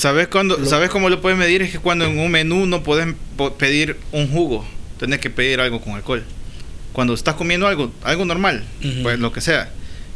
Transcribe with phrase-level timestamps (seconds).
[0.00, 1.60] ¿Sabes, cuando, ¿Sabes cómo lo puedes medir?
[1.60, 3.14] Es que cuando en un menú no puedes
[3.58, 4.66] pedir un jugo,
[4.98, 6.24] tienes que pedir algo con alcohol.
[6.94, 8.64] Cuando estás comiendo algo, algo normal,
[9.02, 9.70] pues lo que sea,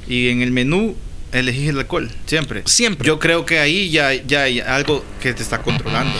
[0.08, 0.96] y en el menú
[1.32, 2.62] elegís el alcohol, siempre.
[2.64, 3.06] Siempre.
[3.06, 6.19] Yo creo que ahí ya, ya hay algo que te está controlando.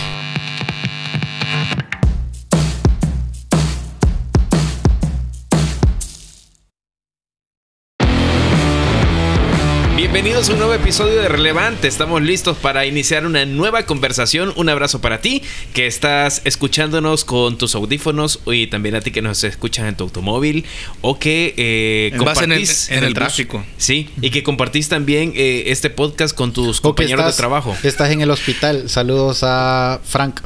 [10.47, 11.89] Bienvenidos a un nuevo episodio de Relevante.
[11.89, 14.53] Estamos listos para iniciar una nueva conversación.
[14.57, 19.23] Un abrazo para ti que estás escuchándonos con tus audífonos y también a ti que
[19.23, 20.67] nos escuchas en tu automóvil
[21.01, 23.65] o que eh, Vas en el- compartís En, el, tráfico.
[23.79, 27.75] Sí, y que compartís también eh, este podcast con tus compañeros estás, de trabajo.
[27.83, 28.91] Estás en el hospital.
[28.91, 30.41] Saludos a Frank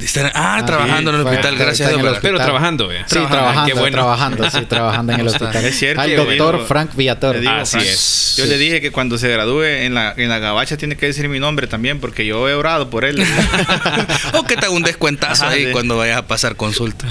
[0.00, 2.20] Están- ah, Ah, trabajando en el hospital, gracias a.
[2.20, 3.02] Pero trabajando, vea.
[3.06, 3.96] Sí, Trabajando, trabajando, qué bueno.
[3.96, 5.64] trabajando, sí, trabajando en el hospital.
[5.64, 7.34] Es cierto, Al doctor digo- Frank Villatoro.
[7.34, 8.34] Le digo, Así Frank, es.
[8.38, 8.50] Yo Sí.
[8.50, 11.38] le dije que cuando se gradúe en la, en la gabacha tiene que decir mi
[11.38, 13.22] nombre también, porque yo he orado por él.
[14.34, 15.72] o que te haga un descuentazo Ajá, ahí sí.
[15.72, 17.06] cuando vayas a pasar consulta.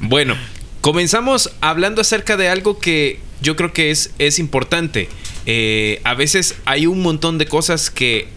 [0.00, 0.34] Bueno,
[0.80, 5.08] comenzamos hablando acerca de algo que yo creo que es, es importante.
[5.46, 8.28] Eh, a veces hay un montón de cosas que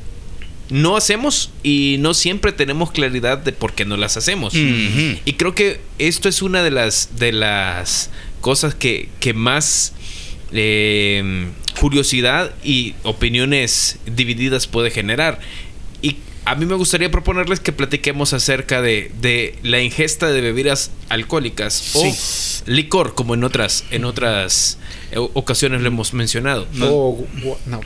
[0.69, 4.53] no hacemos y no siempre tenemos claridad de por qué no las hacemos.
[4.53, 8.09] Y creo que esto es una de las, de las
[8.41, 9.93] cosas que, que más
[10.51, 11.47] eh,
[11.79, 15.39] curiosidad y opiniones divididas puede generar.
[16.01, 20.91] Y a mí me gustaría proponerles que platiquemos acerca de, de la ingesta de bebidas
[21.09, 22.15] alcohólicas o
[22.67, 24.77] licor, como en otras, en otras
[25.11, 26.67] eh, ocasiones lo hemos mencionado.
[26.81, 27.25] Oh,
[27.65, 27.81] no.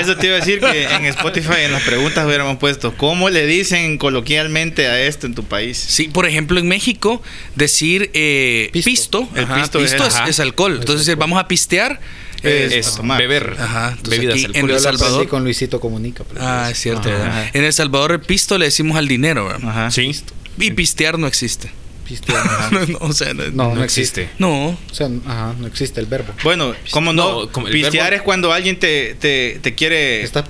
[0.00, 3.46] Eso te iba a decir que en Spotify en las preguntas hubiéramos puesto, ¿cómo le
[3.46, 5.76] dicen coloquialmente a esto en tu país?
[5.78, 7.22] Sí, por ejemplo, en México,
[7.54, 9.28] decir eh, pisto, Pisto.
[9.34, 10.28] El ajá, pisto pisto, es- es, ajá.
[10.28, 10.74] es alcohol.
[10.74, 12.00] Es Entonces, vamos a pistear.
[12.42, 13.18] Es- es- a tomar.
[13.20, 14.70] beber Ajá, entonces bebidas aquí en.
[14.70, 15.28] El Salvador.
[15.28, 16.24] con Luisito Comunica.
[16.24, 16.40] pues.
[16.42, 17.10] Ah, es cierto.
[17.52, 19.50] En El Salvador, el pisto le decimos al dinero.
[19.50, 19.90] Ajá.
[19.90, 20.10] Sí.
[20.58, 21.70] Y pistear no existe.
[22.70, 24.22] No, no, o sea, no, No, no, No existe.
[24.22, 24.36] existe.
[24.38, 24.68] no.
[24.70, 26.32] O sea, ajá, no existe el verbo.
[26.42, 30.26] Bueno, como no, como el pistear verbo- es cuando alguien te, te, te quiere.
[30.26, 30.46] Sacar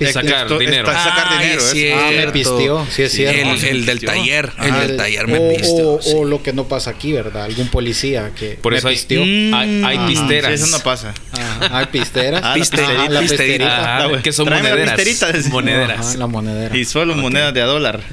[0.58, 0.88] dinero.
[0.88, 1.58] está- sacar Ah, dinero.
[1.60, 1.72] es eso.
[1.74, 2.04] cierto.
[2.04, 3.50] Ah, me pisteó, sí es cierto.
[3.50, 4.52] El, el del taller.
[4.62, 4.80] El Ajá.
[4.86, 5.92] del taller me o, pisteó.
[5.94, 6.12] o- sí.
[6.14, 7.44] o lo que no pasa aquí, ¿verdad?
[7.44, 9.22] Algún policía que Por me eso hay, pisteó.
[9.24, 9.54] Mm.
[9.54, 10.06] hay, hay Ajá.
[10.08, 10.58] pisteras.
[10.60, 11.14] Sí, eso no pasa.
[11.32, 12.40] Ajá, hay pisteras.
[12.50, 13.08] Ah, pisterita.
[13.08, 13.98] La pisterita.
[13.98, 14.22] Ah, güey.
[14.22, 15.48] que son monederas.
[15.50, 16.06] monederas.
[16.08, 16.76] Ajá, la monedera.
[16.76, 18.00] Y solo monedas de a dólar.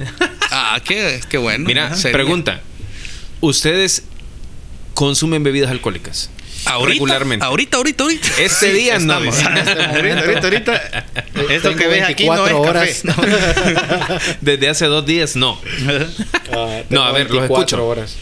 [0.50, 1.66] Ah, qué, qué bueno.
[1.66, 2.62] Mira, pregunta.
[3.40, 4.02] ¿Ustedes
[4.94, 6.30] consumen bebidas alcohólicas?
[6.64, 7.44] Ahorita, regularmente.
[7.46, 8.28] Ahorita, ahorita, ahorita.
[8.40, 9.24] Este día no.
[9.24, 9.36] Estamos.
[9.64, 9.82] dice.
[9.82, 10.74] ahorita, ahorita, ahorita.
[11.54, 14.38] Esto Tengo que ves aquí no es 24 café.
[14.40, 15.58] Desde hace dos días no.
[16.52, 17.86] Ah, No, a ver, los 24 escucho.
[17.86, 18.16] horas.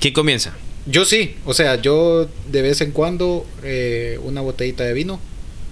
[0.00, 0.52] ¿Quién comienza?
[0.86, 5.20] Yo sí, o sea, yo de vez en cuando eh, una botellita de vino.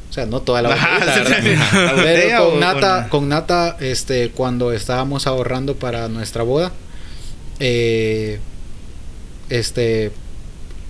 [0.09, 1.41] O sea, no toda la botellita, sí, ¿verdad?
[1.43, 1.77] sí.
[1.77, 2.05] ¿La botella
[2.39, 6.73] Pero con nata, con- con nata, este, cuando estábamos ahorrando para nuestra boda,
[7.61, 8.39] eh,
[9.59, 10.13] este,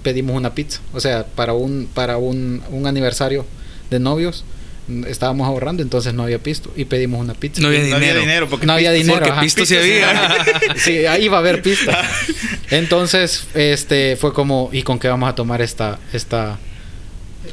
[0.03, 0.81] pedimos una pizza.
[0.93, 3.45] O sea, para un, para un, un aniversario
[3.91, 4.45] de novios,
[4.89, 7.61] mm, estábamos ahorrando, entonces no había pisto y pedimos una pizza.
[7.61, 8.21] No había No había dinero.
[8.21, 9.19] dinero porque No había pisto- dinero.
[9.19, 9.41] Porque ajá.
[9.41, 10.37] pisto sí había.
[10.77, 12.03] Sí, ahí va a haber pista.
[12.71, 16.59] Entonces, este fue como, ¿y con qué vamos a tomar esta esta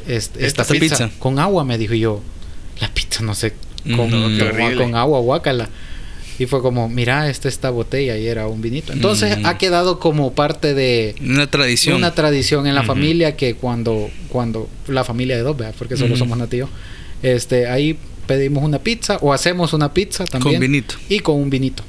[0.07, 0.79] este- esta, Esta pizza?
[1.05, 1.09] pizza.
[1.19, 2.21] Con agua, me dijo y yo.
[2.79, 3.53] La pizza no sé
[3.83, 4.75] con, No, con- horrible.
[4.77, 5.67] con agua, guácala.
[6.39, 8.93] Y fue como, mira, esta esta botella y era un vinito.
[8.93, 9.45] Entonces, Mm.
[9.45, 11.95] ha quedado como parte de Una tradición.
[11.97, 15.75] una tradición en la familia que cuando cuando la familia de dos, ¿verdad?
[15.77, 16.69] porque solo somos nativos.
[17.21, 20.95] Este, ahí pedimos una pizza o hacemos una pizza también Con vinito.
[21.09, 21.83] y con un vinito.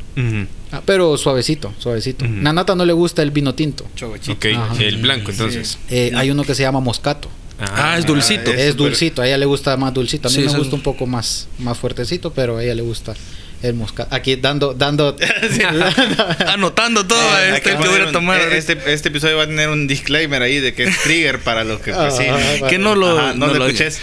[0.72, 2.26] Ah, pero suavecito, suavecito.
[2.26, 3.84] Nanata no le gusta el vino tinto.
[4.02, 4.82] Ok, Ajá.
[4.82, 5.78] el blanco entonces.
[5.90, 7.28] Eh, hay uno que se llama moscato.
[7.60, 8.50] Ah, es dulcito.
[8.52, 10.28] Es dulcito, a ella le gusta más dulcito.
[10.28, 13.14] A mí Sí, me gusta un poco más, más fuertecito, pero a ella le gusta
[13.62, 14.14] el moscato.
[14.14, 15.16] Aquí dando, dando.
[16.48, 18.40] Anotando todo Ah, hay este que voy a tomar.
[18.40, 21.64] eh, Este, este episodio va a tener un disclaimer ahí de que es trigger para
[21.64, 22.24] los que pues, sí.
[22.28, 24.00] Ah, que no lo, Ajá, no lo escuches.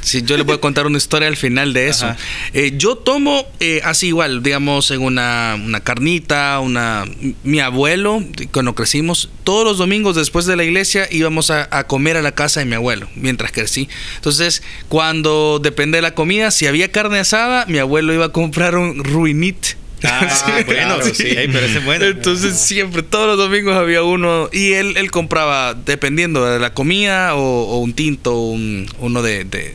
[0.00, 2.14] Sí, yo les voy a contar una historia al final de eso.
[2.52, 7.04] Eh, yo tomo eh, así igual, digamos, en una, una carnita, una...
[7.42, 8.22] Mi abuelo,
[8.52, 12.32] cuando crecimos, todos los domingos después de la iglesia íbamos a, a comer a la
[12.32, 13.88] casa de mi abuelo, mientras crecí.
[14.16, 18.76] Entonces, cuando depende de la comida, si había carne asada, mi abuelo iba a comprar
[18.76, 19.76] un ruinit.
[20.02, 22.04] Ah, Sí, bueno, claro, sí, pero ese es bueno.
[22.06, 27.34] Entonces siempre, todos los domingos había uno y él, él compraba, dependiendo de la comida,
[27.34, 29.74] o, o un tinto, un- uno de, de,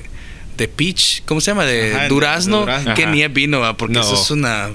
[0.58, 1.66] de peach, ¿cómo se llama?
[1.66, 2.94] De Ajá, durazno, de durazno.
[2.96, 3.12] que Ajá.
[3.12, 3.78] ni es vino, ¿va?
[3.78, 4.02] porque No.
[4.02, 4.70] eso es una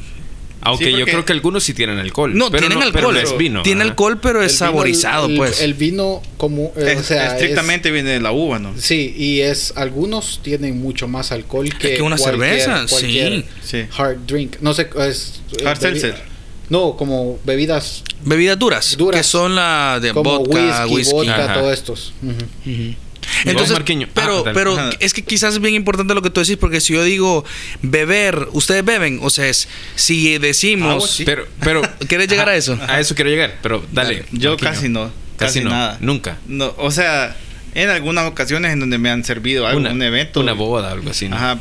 [0.63, 2.37] Aunque Sí, yo creo que algunos sí tienen alcohol.
[2.37, 3.15] No, pero tienen pero alcohol.
[3.15, 3.63] no es vino.
[3.63, 3.91] Tiene ajá.
[3.91, 5.61] alcohol, pero es El vino, saborizado, el- pues.
[5.63, 8.75] El vino como, eh, Es- o sea, es- estrictamente viene de la uva, ¿no?
[8.77, 12.95] sí, y es algunos tienen mucho más alcohol que, que una cualquier- cerveza, sí.
[12.95, 13.85] cualquier Sí.
[13.97, 14.57] hard drink.
[14.61, 16.31] No sé, es Hard seltzer.
[16.69, 19.19] No, como bebidas Bebidas duras, Duras.
[19.19, 21.13] que son la de como vodka, whisky, whisky.
[21.15, 21.55] vodka, Ajá.
[21.55, 22.13] todos estos.
[22.23, 22.71] Ujú.
[22.71, 22.95] Ujú.
[22.95, 22.97] Vos,
[23.45, 24.09] Entonces, Marquiño.
[24.15, 26.93] pero, Ah, pero es que quizás es bien importante lo que tú decís, porque si
[26.95, 27.45] yo digo
[27.83, 31.25] beber, ustedes beben, o sea, es, si decimos, sí.
[31.25, 31.83] Pero, pero.
[32.09, 32.79] ¿Quieres llegar a eso?
[32.89, 34.25] A eso quiero llegar, pero dale.
[34.33, 35.11] Yo casi no.
[35.37, 35.71] Casi, Casi, no.
[35.71, 35.97] nada.
[36.01, 36.37] Nunca.
[36.47, 37.35] No, o sea,
[37.75, 40.41] en algunas ocasiones en donde me han servido algo, Una- un evento.
[40.41, 41.29] Una boda, algo así.
[41.29, 41.37] ¿no?
[41.37, 41.59] Ajá.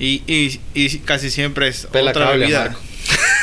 [0.00, 2.64] Y, y, y casi siempre es Pela otra cable, bebida.
[2.64, 2.80] Marco.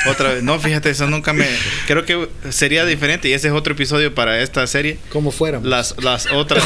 [0.08, 0.44] Otra vez.
[0.44, 1.46] No, fíjate, eso nunca me.
[1.88, 4.98] Creo que sería diferente y ese es otro episodio para esta serie.
[5.10, 5.68] Como fuéramos.
[5.68, 6.64] Las, las otras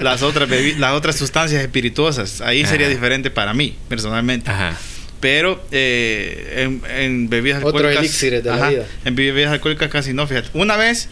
[0.00, 2.40] las otras bebi- las otras sustancias espirituosas.
[2.40, 4.50] Ahí sería diferente para mí, personalmente.
[4.50, 4.76] Ajá.
[5.20, 8.04] Pero eh, en, en bebidas Otro alcohólicas.
[8.04, 8.86] elixir de la vida.
[9.04, 10.50] En bebidas alcohólicas casi no, fíjate.
[10.52, 11.08] Una vez,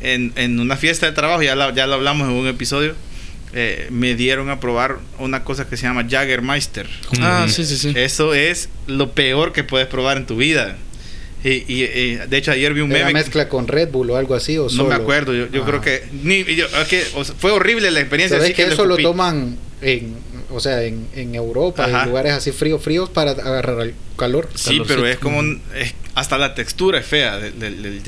[0.00, 2.94] en, en una fiesta de trabajo, ya, la- ya lo hablamos en un episodio,
[3.54, 6.86] eh, me dieron a probar una cosa que se llama Jaggermeister.
[7.20, 7.50] Ah, Mm.
[7.50, 7.92] sí, sí, sí.
[7.96, 10.76] Eso es lo peor que puedes probar en tu vida.
[11.44, 13.20] Y, y, eh, de hecho, ayer vi un ¿Era meme.
[13.20, 14.58] mezcla con Red Bull o algo así?
[14.58, 14.88] O no solo?
[14.88, 15.66] me acuerdo, yo, yo Ah.
[15.66, 16.02] creo que.
[16.24, 18.38] Ni, yo- es que, o sea, fue horrible la experiencia.
[18.38, 19.02] ¿Sabes así que lo eso lo escupí.
[19.04, 20.16] toman en,
[20.50, 22.02] o sea, en, en Europa, Ajá.
[22.02, 24.48] en lugares así fríos, fríos para agarrar el calor?
[24.54, 25.38] Sí, pero es como.
[25.38, 28.02] un- es- hasta la textura es fea del, del.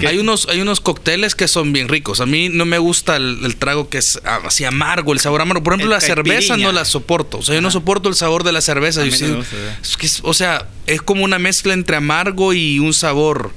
[0.00, 2.20] Que- Hay unos, hay unos cócteles que son bien ricos.
[2.20, 5.62] A mí no me gusta el, el trago que es así amargo, el sabor amargo.
[5.62, 7.38] Por ejemplo, El la cerveza no la soporto.
[7.38, 9.02] O sea, yo no soporto el sabor de la cerveza.
[9.02, 9.78] A Yo mí no sí- me gusta, ¿verdad?
[9.82, 13.52] es que es- o sea, es como una mezcla entre amargo y un sabor.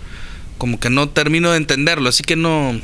[0.59, 2.09] Como que no termino de entenderlo.
[2.09, 2.79] Así que no.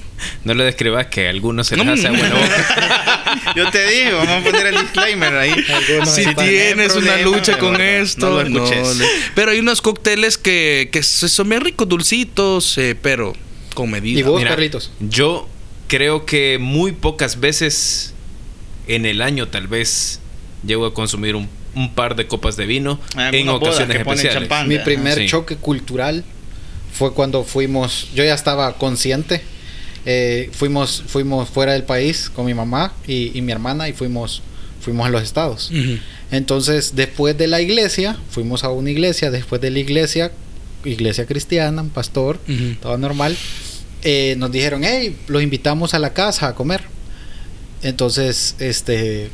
[0.45, 3.12] No le describas que a algunos se les hace agua la boca.
[3.55, 5.51] Yo te dije, vamos a poner el disclaimer ahí.
[5.73, 8.29] Algunos Si tienes una lucha con esto.
[8.43, 8.97] no lo escuches.
[8.97, 9.05] le-
[9.35, 13.33] Pero hay unos cócteles que, que son bien ricos, dulcitos, eh, pero
[13.73, 14.19] con medida.
[14.19, 14.91] ¿Y vos, Mira, Carlitos?
[14.99, 15.47] Yo
[15.87, 18.13] creo que muy pocas veces
[18.87, 20.19] en el año tal vez
[20.65, 24.33] llego a consumir un, un par de copas de vino Hay en ocasiones especiales.
[24.33, 24.67] champán.
[24.67, 25.27] Mi primer sí.
[25.27, 26.23] choque cultural
[26.97, 29.41] fue cuando fuimos, yo ya estaba consciente,
[30.06, 34.42] eh, fuimos, fuimos fuera del país con mi mamá y, y mi hermana y fuimos,
[34.80, 35.72] fuimos a los estados.
[36.31, 40.31] Entonces, después de la iglesia, fuimos a una iglesia, después de la iglesia,
[40.84, 42.40] iglesia cristiana, un pastor,
[42.81, 43.36] todo normal,
[44.04, 46.84] eh, nos dijeron, hey, los invitamos a la casa a comer.
[47.81, 49.30] Entonces, este,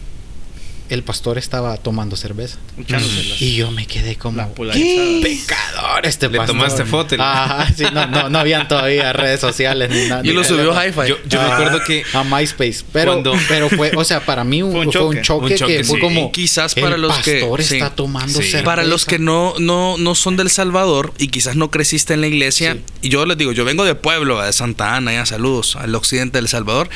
[0.93, 2.57] el pastor estaba tomando cerveza.
[2.77, 3.41] Echándoselas.
[3.41, 4.53] Y yo me quedé como.
[4.73, 6.55] "¿Qué pecador este Le pastor".
[6.57, 10.21] tomaste foto y Ajá, sí, no, no, no habían todavía redes sociales ni nada.
[10.23, 10.71] Y lo subió.
[10.73, 11.07] Hi-Fi.
[11.09, 14.43] Yo, yo me Ah, acuerdo que a MySpace, pero Cuando- pero fue, o sea, para
[14.43, 15.21] mí un, Fue un fue un choque.
[15.21, 17.75] choque, Un choque, que fue como Quizás para el los que- pastor sí.
[17.75, 18.43] está tomando Sí.
[18.49, 18.63] cerveza.
[18.63, 22.27] Para los que no, no, no son del Salvador y quizás no creciste en la
[22.27, 22.81] iglesia, Sí.
[23.03, 26.37] y yo les digo, yo vengo de pueblo, de Santa Ana, ya saludos al occidente
[26.37, 26.89] del Salvador.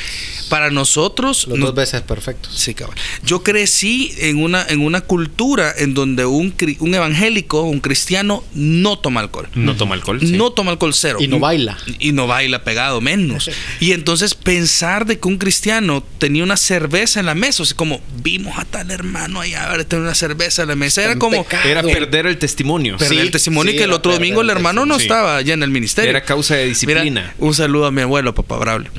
[0.48, 2.56] Para nosotros, los no- dos veces perfectos.
[2.58, 2.96] Sí, cabal.
[3.24, 3.85] Yo crecí
[4.18, 9.48] en una, en una cultura en donde un, un evangélico, un cristiano, no toma alcohol.
[9.54, 10.20] no toma alcohol.
[10.20, 10.32] sí.
[10.32, 11.18] No toma alcohol cero.
[11.20, 11.76] Y no baila.
[11.98, 13.50] Y no baila pegado, menos.
[13.80, 17.76] y entonces pensar de que un cristiano tenía una cerveza en la mesa, o sea,
[17.76, 21.16] como vimos a tal hermano allá, a ver, tener una cerveza en la mesa, era
[21.16, 21.68] como pecado.
[21.68, 22.96] Era perder el testimonio.
[22.96, 25.36] perder Sí, el testimonio sí, y que el otro domingo el el hermano no estaba
[25.36, 26.10] allá en el ministerio.
[26.10, 27.02] Era causa de disciplina.
[27.02, 28.90] Mira, un saludo a mi abuelo, papá Braulio.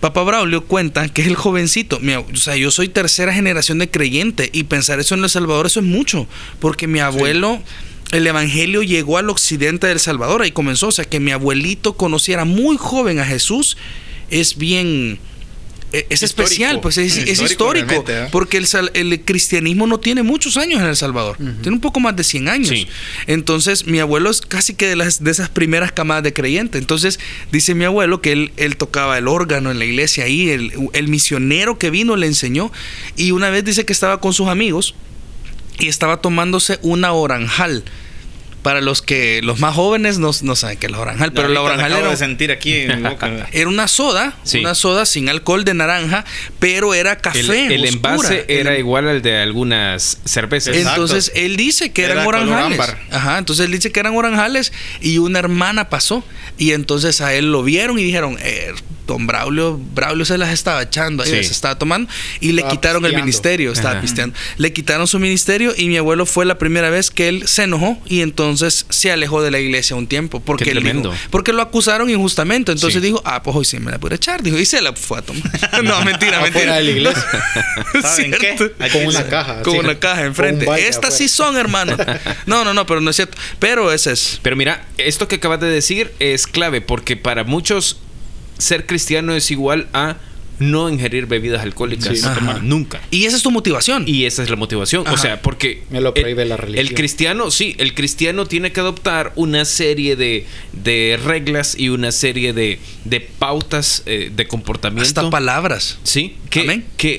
[0.00, 2.00] Papá Braulio cuenta que es el jovencito.
[2.00, 5.66] Mi o sea, yo soy tercera generación de creyente y pensar eso en El Salvador,
[5.66, 6.26] eso es mucho.
[6.60, 7.60] Porque mi abuelo,
[8.12, 10.88] el evangelio llegó al occidente del Salvador, ahí comenzó.
[10.88, 13.76] O sea, que mi abuelito conociera muy joven a Jesús
[14.30, 15.18] es bien.
[15.92, 16.42] E- Es Histórico.
[16.42, 18.28] especial, pues es, es Histórico ¿eh?
[18.32, 22.16] porque el, el cristianismo no tiene muchos años en El Salvador, tiene un poco más
[22.16, 22.68] de 100 años.
[22.68, 22.86] Sí.
[23.26, 26.78] Entonces, mi abuelo es casi que de, las, de esas primeras camadas de creyente.
[26.78, 27.18] Entonces,
[27.52, 31.08] dice mi abuelo que él, él tocaba el órgano en la iglesia ahí, el, el
[31.08, 32.72] misionero que vino le enseñó.
[33.16, 34.94] Y una vez dice que estaba con sus amigos
[35.78, 37.84] y estaba tomándose una oranjal.
[38.66, 41.62] Para los que, los más jóvenes no, no saben qué es la oranjal, pero la
[41.62, 43.46] oranjal era, de sentir aquí en mi boca.
[43.52, 44.58] era una soda, Sí.
[44.58, 46.24] una soda sin alcohol de naranja,
[46.58, 47.38] pero era café.
[47.72, 50.74] El, envase era El- igual al de algunas cervezas.
[50.74, 51.00] Exacto.
[51.02, 52.80] entonces él dice que eran Era oranjales.
[52.80, 52.98] ámbar.
[53.12, 56.24] Ajá, entonces él dice que eran oranjales y una hermana pasó
[56.58, 58.72] y entonces a él lo vieron y dijeron, eh,
[59.06, 61.44] don Braulio, Braulio se las estaba echando, ahí Sí.
[61.44, 62.10] se estaba tomando
[62.40, 64.00] y le Estaba quitaron el ministerio, estaba Ajá.
[64.00, 64.36] pisteando.
[64.58, 67.98] Le quitaron su ministerio y mi abuelo fue la primera vez que él se enojó
[68.06, 70.40] y entonces se alejó de la iglesia un tiempo.
[70.40, 72.72] Porque, Qué él dijo- porque lo acusaron injustamente.
[72.72, 73.06] Entonces Sí.
[73.06, 74.42] dijo, ah, pues hoy sí me la pude echar.
[74.42, 75.42] Dijo, y se la fue a tomar.
[75.84, 76.74] no, mentira, Afuera mentira.
[76.76, 77.24] de la iglesia.
[78.02, 78.56] ¿Saben qué?
[78.56, 78.70] Cierto.
[78.84, 79.62] Aquí Con una caja.
[79.62, 80.66] Con una caja enfrente.
[80.88, 81.96] Estas sí son, hermano.
[82.46, 83.36] No, no, no, pero no es cierto.
[83.58, 84.40] Pero ese es.
[84.42, 87.98] Pero mira, esto que acabas de decir es clave porque para muchos
[88.58, 90.16] ser cristiano es igual a
[90.58, 92.62] no ingerir bebidas alcohólicas Sí, no tomar.
[92.62, 93.00] nunca.
[93.10, 94.04] Y esa es tu motivación.
[94.06, 95.02] Y esa es la motivación.
[95.06, 95.16] O Ajá.
[95.18, 95.82] sea, porque.
[95.90, 96.86] Me lo prohíbe el, la religión.
[96.86, 102.10] El cristiano, sí, el cristiano tiene que adoptar una serie de, de reglas y una
[102.10, 105.06] serie de, de pautas eh, de comportamiento.
[105.20, 105.98] Hasta palabras.
[106.04, 106.60] Sí, que.
[106.60, 106.86] Amén.
[106.96, 107.18] que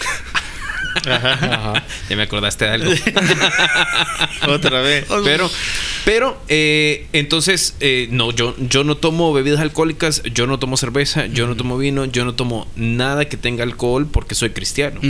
[1.06, 1.86] Ajá.
[2.10, 2.92] ya me acordaste de algo.
[4.48, 5.06] Otra vez.
[5.24, 5.50] Pero,
[6.08, 11.26] pero, eh, entonces, eh, no, yo, yo no tomo bebidas alcohólicas, yo no tomo cerveza,
[11.26, 15.02] yo no tomo vino, yo no tomo nada que tenga alcohol porque soy cristiano.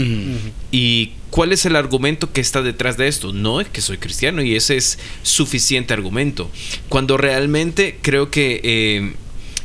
[0.72, 3.32] ¿Y cuál es el argumento que está detrás de esto?
[3.32, 6.50] No es que soy cristiano y ese es suficiente argumento.
[6.88, 9.12] Cuando realmente creo que eh,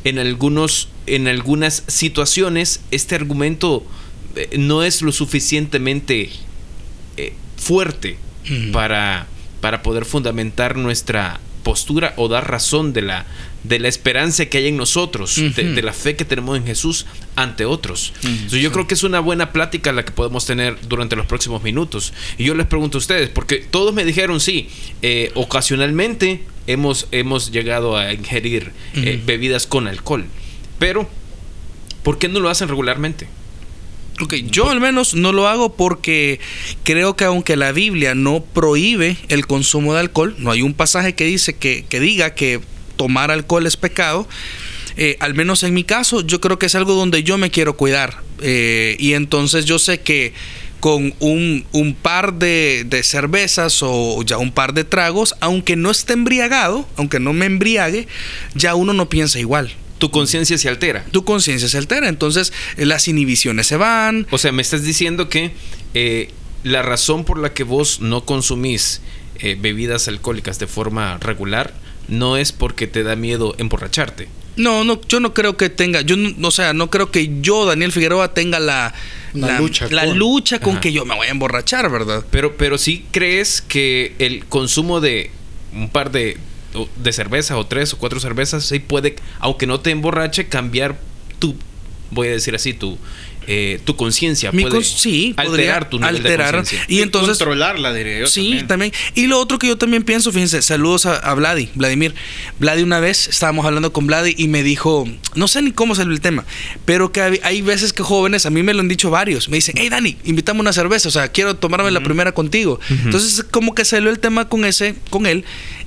[0.03, 3.83] en algunos, en algunas situaciones, este argumento
[4.35, 6.29] eh, no es lo suficientemente
[7.17, 8.17] eh, fuerte
[8.71, 9.25] para,
[9.63, 13.25] para poder fundamentar nuestra postura o dar razón de la,
[13.63, 17.05] de la esperanza que hay en nosotros, de, la fe que tenemos en Jesús
[17.37, 18.11] ante otros.
[18.23, 21.63] Entonces, yo creo que es una buena plática la que podemos tener durante los próximos
[21.63, 22.11] minutos.
[22.37, 24.67] Y yo les pregunto a ustedes, porque todos me dijeron, sí,
[25.01, 30.25] eh, ocasionalmente hemos, hemos llegado a ingerir eh, bebidas con alcohol,
[30.77, 31.07] pero
[32.03, 33.29] ¿por qué no lo hacen regularmente?
[34.21, 36.39] Ok, yo al menos no lo hago porque
[36.83, 41.15] creo que aunque la Biblia no prohíbe el consumo de alcohol, no hay un pasaje
[41.15, 42.59] que dice que, que diga que
[42.95, 44.27] tomar alcohol es pecado.
[44.97, 47.75] eh, al menos en mi caso, yo creo que es algo donde yo me quiero
[47.75, 48.21] cuidar.
[48.41, 50.33] eh, y entonces yo sé que
[50.79, 55.89] con un, un par de, de cervezas o ya un par de tragos, aunque no
[55.89, 58.07] esté embriagado, aunque no me embriague,
[58.53, 59.71] ya uno no piensa igual.
[60.03, 61.05] Tu conciencia se altera.
[61.11, 65.29] Tu conciencia se altera, entonces eh, las inhibiciones se van, O sea, me estás diciendo
[65.29, 65.51] que
[65.93, 66.29] eh,
[66.65, 68.99] la razón por la que vos no consumís
[69.39, 71.73] eh, bebidas alcohólicas de forma regular
[72.09, 74.27] no es porque te da miedo emborracharte.
[74.57, 77.65] No, no, yo no creo que tenga, yo no, o sea, no creo que yo,
[77.65, 78.93] Daniel Figueroa, tenga la,
[79.33, 82.25] Una lucha la con- lucha con que yo me voy a emborrachar, ¿verdad?
[82.29, 85.31] Pero, pero sí crees que el consumo de
[85.73, 86.37] un par de,
[86.95, 90.99] de cervezas o tres o cuatro cervezas sí puede, aunque no te emborrache, cambiar
[91.39, 91.55] tu,
[92.11, 92.97] voy a decir así, tu,
[93.47, 94.51] eh, tu conciencia.
[94.51, 96.51] Puede sí, alterar tu nivel alterar.
[96.51, 96.85] de conciencia.
[96.87, 98.27] Y entonces, controlarla, diría yo.
[98.27, 98.67] sí, también.
[98.67, 98.93] también.
[99.15, 102.13] Y lo otro que yo también pienso, fíjense, saludos a, a Vladi, Vladimir.
[102.59, 106.13] Vladi una vez estábamos hablando con Vladi y me dijo, no sé ni cómo salió
[106.13, 106.45] el tema,
[106.85, 109.57] pero que hay, hay veces que jóvenes, a mí me lo han dicho varios, me
[109.57, 112.79] dicen, hey Dani, invítame una cerveza, o sea, quiero tomarme la primera contigo.
[112.89, 115.43] Entonces, como que salió el tema con ese, con él.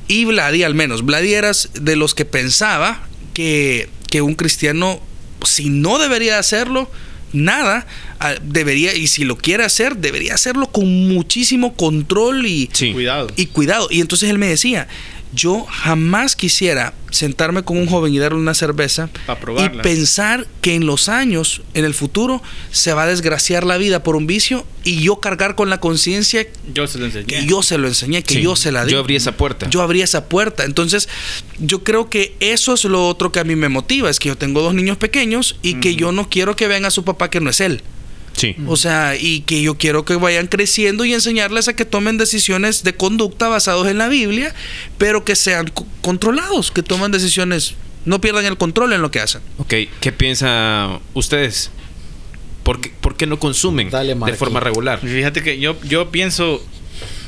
[0.08, 5.00] Y Vladi, al menos, Vladi eras de los que pensaba que, que un cristiano,
[5.44, 6.90] si no debería hacerlo,
[7.32, 7.86] nada,
[8.20, 12.92] ah, debería, y si lo quiere hacer, debería hacerlo con muchísimo control y, Sí.
[12.92, 13.28] Cuidado.
[13.36, 13.88] y cuidado.
[13.90, 14.88] Y entonces él me decía,
[15.32, 19.08] yo jamás quisiera sentarme con un joven y darle una cerveza
[19.58, 24.02] y pensar que en los años, en el futuro, se va a desgraciar la vida
[24.02, 27.26] por un vicio y yo cargar con la conciencia Yo se lo enseñé.
[27.26, 28.42] que yo se lo enseñé, que Sí.
[28.42, 28.92] yo se la di.
[28.92, 29.68] Yo abrí esa puerta.
[29.70, 30.64] Yo abrí esa puerta.
[30.64, 31.08] Entonces,
[31.58, 34.10] yo creo que eso es lo otro que a mí me motiva.
[34.10, 36.90] Es que yo tengo dos niños pequeños y que yo no quiero que vean a
[36.90, 37.82] su papá que no es él.
[38.36, 38.54] Sí.
[38.66, 42.84] O sea, y que yo quiero que vayan creciendo y enseñarles a que tomen decisiones
[42.84, 44.54] de conducta basados en la Biblia,
[44.98, 47.74] pero que sean co- controlados, que tomen decisiones,
[48.04, 49.40] no pierdan el control en lo que hacen.
[49.58, 51.70] Ok, ¿qué piensan ustedes?
[52.62, 54.98] ¿Por qué, por qué no consumen Dale, de forma regular?
[55.00, 56.64] Fíjate que yo, yo pienso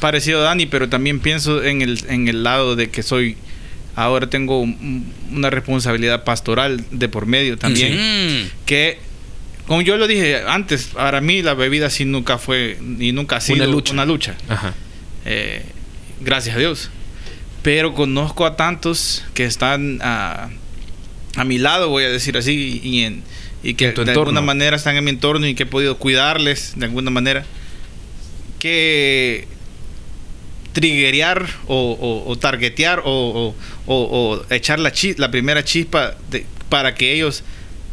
[0.00, 3.36] parecido a Dani, pero también pienso en el, en el lado de que soy.
[3.94, 7.94] Ahora tengo un- una responsabilidad pastoral de por medio también.
[8.44, 8.50] Mm.
[8.66, 8.98] Que,
[9.68, 13.40] como yo lo dije antes, para mí la bebida sí nunca fue y nunca ha
[13.40, 13.92] sido Una lucha.
[13.92, 14.34] Una lucha.
[14.48, 14.75] Ajá.
[15.25, 15.62] Eh,
[16.20, 16.90] gracias a Dios.
[17.62, 20.48] Pero conozco a tantos que están a,
[21.37, 23.22] a mi lado, voy a decir así, y, en-
[23.62, 24.20] y que En de entorno.
[24.22, 27.44] alguna manera están en mi entorno y que he podido cuidarles de alguna manera,
[28.58, 29.46] que
[30.72, 33.54] triggerear o, o, o targetear o,
[34.50, 34.92] echar la,
[35.30, 37.42] primera chispa de- para que ellos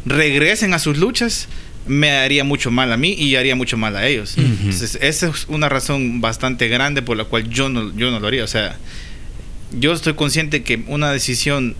[0.04, 1.48] regresen a sus luchas
[1.86, 4.36] me haría mucho mal a mí y haría mucho mal a ellos.
[4.38, 8.26] Entonces, esa es una razón bastante grande por la cual yo no, yo no lo
[8.26, 8.44] haría.
[8.44, 8.76] O sea,
[9.72, 11.76] yo estoy consciente que una decisión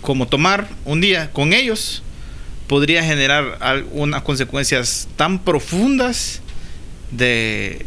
[0.00, 2.02] como tomar un día con ellos
[2.66, 6.40] podría generar algunas consecuencias tan profundas
[7.10, 7.84] de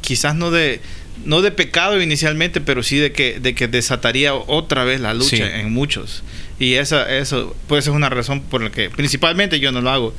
[0.00, 0.80] quizás no de
[1.24, 5.36] no de pecado inicialmente, pero sí de que, de que desataría otra vez la lucha
[5.36, 5.42] Sí.
[5.42, 6.22] en muchos.
[6.58, 10.14] Y esa, eso, pues es una razón por la que principalmente yo no lo hago.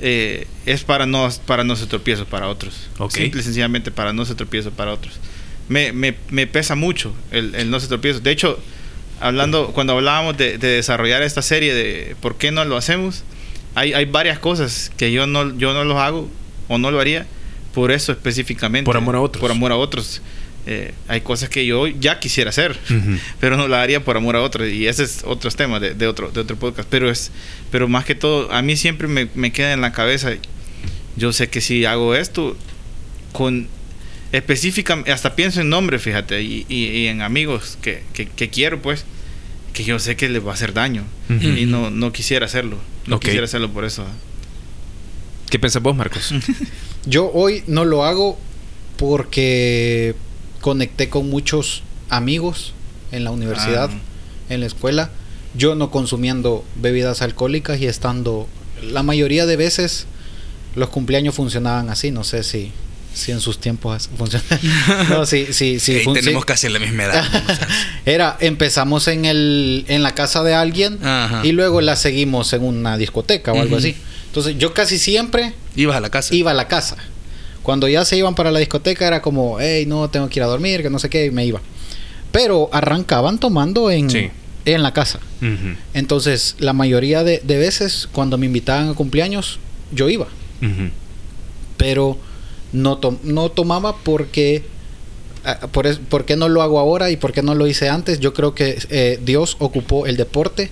[0.00, 2.88] Eh, es para no, para no ser tropiezo para otros.
[2.98, 3.12] Ok.
[3.12, 5.14] Simple y sencillamente para no ser tropiezo para otros.
[5.68, 8.20] Me, me, me pesa mucho el, el no ser tropiezo.
[8.20, 8.60] De hecho,
[9.20, 13.24] hablando, cuando hablábamos de, de desarrollar esta serie de por qué no lo hacemos,
[13.74, 16.30] hay, hay varias cosas que yo no, yo no los hago
[16.68, 17.26] o no lo haría
[17.74, 18.86] por eso específicamente.
[18.86, 19.40] Por amor a otros.
[19.40, 20.22] Por amor a otros.
[20.68, 22.76] Eh, hay cosas que yo ya quisiera hacer,
[23.40, 24.68] pero no la haría por amor a otros.
[24.68, 26.88] Y ese es otro tema de, de otro, de otro podcast.
[26.90, 27.30] Pero es,
[27.70, 30.30] pero más que todo, a mí siempre me, me queda en la cabeza.
[31.16, 32.56] Yo sé que si hago esto
[33.32, 33.68] con
[34.32, 38.82] específicamente, hasta pienso en nombres, fíjate, y, y- y en amigos que, que- que quiero,
[38.82, 39.04] pues,
[39.72, 41.04] que yo sé que les va a hacer daño.
[41.30, 42.78] Y no, no quisiera hacerlo.
[43.06, 44.04] No quisiera hacerlo por eso.
[45.48, 46.34] ¿Qué pensás vos, Marcos?
[47.06, 48.36] Yo hoy no lo hago
[48.96, 50.14] porque
[50.60, 52.72] conecté con muchos amigos
[53.12, 53.98] en la universidad, Ah.
[54.52, 55.10] en la escuela.
[55.56, 58.46] Yo no consumiendo bebidas alcohólicas y estando
[58.82, 60.06] la mayoría de veces
[60.74, 62.72] los cumpleaños funcionaban así, no sé si
[63.14, 64.46] si en sus tiempos funcionan.
[65.08, 66.02] no, sí, sí, sí.
[66.12, 67.24] Tenemos casi la misma edad.
[68.04, 71.40] Era, empezamos en el en la casa de alguien Ajá.
[71.42, 73.96] y luego la seguimos en una discoteca o algo así.
[74.26, 76.34] Entonces, yo casi siempre Ibas a la casa.
[76.34, 76.96] iba a la casa.
[77.66, 80.46] Cuando ya se iban para la discoteca era como, hey, no, tengo que ir a
[80.46, 81.60] dormir, que no sé qué, y me iba.
[82.30, 84.30] Pero arrancaban tomando en, Sí.
[84.66, 85.18] en la casa.
[85.92, 89.58] Entonces, la mayoría de, de veces, cuando me invitaban a cumpleaños,
[89.92, 90.26] yo iba.
[90.62, 90.90] Ujú.
[91.76, 92.18] Pero
[92.72, 94.62] no, to- no tomaba porque...
[95.44, 97.88] ah, Por, es- ¿Por qué no lo hago ahora y por qué no lo hice
[97.88, 98.20] antes?
[98.20, 100.70] Yo creo que eh, Dios ocupó el deporte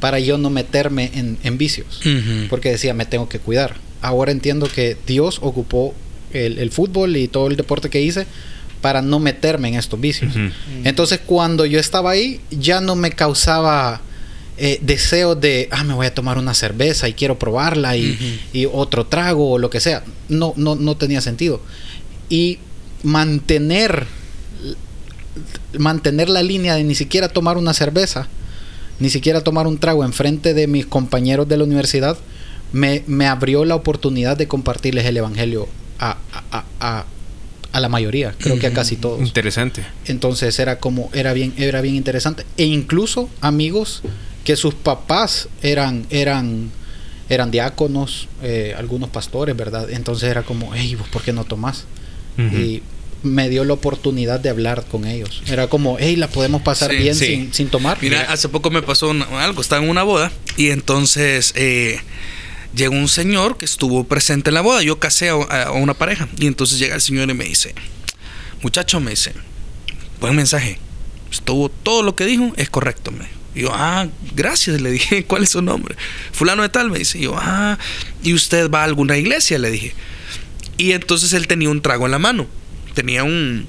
[0.00, 2.00] para yo no meterme en, en vicios
[2.50, 3.76] porque decía me tengo que cuidar.
[4.02, 5.94] Ahora entiendo que Dios ocupó
[6.34, 8.26] el, el fútbol y todo el deporte que hice
[8.80, 10.36] para no meterme en estos vicios.
[10.36, 10.50] Ujú.
[10.84, 14.02] Entonces cuando yo estaba ahí ya no me causaba
[14.56, 18.66] eh, deseo de, ah, me voy a tomar una cerveza y quiero probarla y, y
[18.66, 20.04] otro trago o lo que sea.
[20.28, 21.60] No, no, no tenía sentido.
[22.28, 22.58] Y
[23.02, 24.06] mantener,
[25.78, 28.28] mantener la línea de ni siquiera tomar una cerveza,
[29.00, 32.16] ni siquiera tomar un trago enfrente de mis compañeros de la universidad,
[32.72, 36.16] me, me abrió la oportunidad de compartirles el evangelio a,
[36.50, 37.04] a, a-
[37.72, 39.20] a- la mayoría, creo que a casi todos.
[39.20, 39.84] Interesante.
[40.06, 42.44] Entonces era como, era bien, era bien interesante.
[42.56, 44.02] E incluso amigos
[44.44, 46.70] que sus papás eran, eran,
[47.28, 49.90] eran diáconos, eh, algunos pastores, ¿verdad?
[49.90, 51.84] Entonces era como, hey, ¿vos por qué no tomás?
[52.38, 52.82] Y
[53.24, 55.42] me dio la oportunidad de hablar con ellos.
[55.48, 57.26] Era como, hey, la podemos pasar Sí, bien sí.
[57.26, 57.98] Sin, sin tomar.
[58.02, 61.98] Mira, hace poco me pasó una- algo, estaba en una boda y entonces eh,
[62.76, 66.28] llegó un señor que estuvo presente en la boda, yo casé a, a una pareja
[66.38, 67.74] y entonces llega el señor y me dice,
[68.62, 69.32] muchacho, me dice,
[70.20, 70.78] buen mensaje,
[71.30, 73.26] estuvo todo lo que dijo es correcto, me.
[73.56, 75.94] Y yo, ah, gracias, le dije, ¿cuál es su nombre?
[76.32, 77.78] Fulano de tal, me dice, y yo, ah,
[78.22, 79.58] ¿y usted va a alguna iglesia?
[79.58, 79.94] Le dije.
[80.76, 82.48] Y entonces él tenía un trago en la mano,
[82.94, 83.68] tenía un,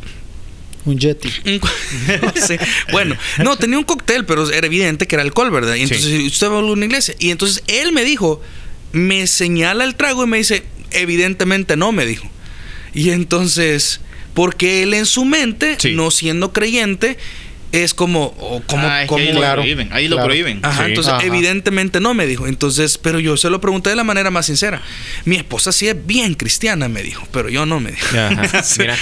[0.85, 0.97] Un
[1.59, 1.69] co-
[2.23, 2.59] no sé.
[2.91, 5.75] Bueno, no, tenía un cóctel, pero era evidente que era alcohol, ¿verdad?
[5.75, 6.25] Y entonces, Sí.
[6.25, 7.13] usted va a una iglesia.
[7.19, 8.41] Y entonces él me dijo,
[8.95, 12.29] me señala el trago y me dice, evidentemente no, me dijo.
[12.93, 13.99] Y entonces,
[14.33, 15.91] porque él en su mente, Sí.
[15.93, 17.17] no siendo creyente,
[17.71, 19.89] es como, o como, Ah, es que como- ahí lo Claro, prohíben.
[19.91, 20.59] Ahí lo prohíben.
[20.63, 20.89] Ajá, Sí.
[20.89, 21.25] entonces Ajá.
[21.25, 22.47] evidentemente no me dijo.
[22.47, 24.81] Entonces, pero yo se lo pregunté de la manera más sincera.
[25.25, 28.07] Mi esposa sí es bien cristiana, me dijo, pero yo no me dijo.
[28.17, 28.79] Ajá, Sí.
[28.81, 28.95] mira.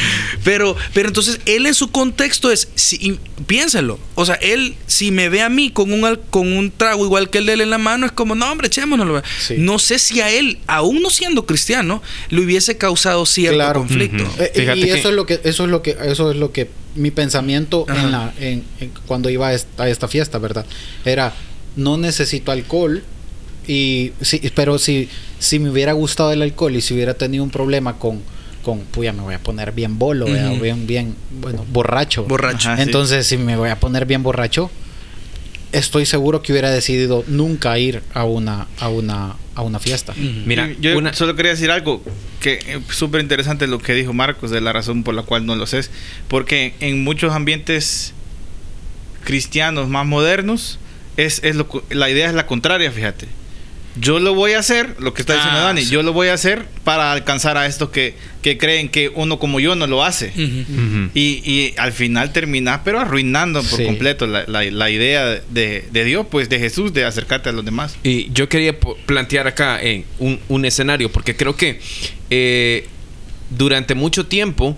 [0.44, 5.30] Pero, pero entonces él en su contexto es, si, piénsalo, o sea, él si me
[5.30, 7.78] ve a mí con un, con un trago igual que el de él en la
[7.78, 9.22] mano, es como, no, hombre, echémonoslo.
[9.40, 9.56] Sí.
[9.58, 13.80] No sé si a él, aún no siendo cristiano, le hubiese causado cierto Claro.
[13.82, 14.24] conflicto.
[14.40, 16.70] Eh, y que- eso es lo que eso es lo que eso es lo que
[16.96, 20.66] mi pensamiento en la en, en- cuando iba a esta, a esta fiesta verdad
[21.06, 21.34] era
[21.76, 23.04] no necesito alcohol
[23.68, 27.50] y sí, pero si si me hubiera gustado el alcohol y si hubiera tenido un
[27.50, 28.22] problema con
[28.64, 30.26] con pues ya me voy a poner bien bolo
[30.62, 32.70] bien bien bueno borracho Borracho.
[32.70, 32.78] Ajá.
[32.78, 32.84] sí.
[32.84, 34.70] entonces si me voy a poner bien borracho
[35.72, 40.14] estoy seguro que hubiera decidido nunca ir a una a una a una fiesta.
[40.46, 42.04] Mira, yo una- solo quería decir algo
[42.40, 45.56] que es súper interesante lo que dijo Marcos de la razón por la cual no
[45.56, 45.82] lo sé.
[46.28, 48.14] Porque en muchos ambientes
[49.24, 50.80] cristianos más modernos,
[51.18, 53.28] es, es lo, cu- la idea es la contraria, fíjate.
[53.96, 55.92] Yo lo voy a hacer, lo que está diciendo Ah, Dani, sí.
[55.92, 59.60] yo lo voy a hacer para alcanzar a estos que, que creen que uno como
[59.60, 60.32] yo no lo hace.
[60.36, 63.86] Y, y al final terminás, pero arruinando por Sí.
[63.86, 67.64] completo la, la- la idea de, de Dios, pues de Jesús, de acercarte a los
[67.66, 67.96] demás.
[68.04, 71.80] Y yo quería plantear acá eh, un, un escenario, porque creo que
[72.30, 72.88] eh,
[73.50, 74.78] durante mucho tiempo